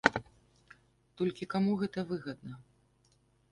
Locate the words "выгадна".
2.15-2.53